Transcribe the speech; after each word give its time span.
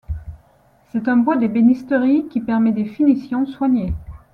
C'est 0.91 1.07
un 1.09 1.17
bois 1.17 1.37
d'ébénisterie 1.37 2.25
qui 2.27 2.39
permet 2.41 2.71
des 2.71 2.85
finitions 2.85 3.45
soignées. 3.45 3.93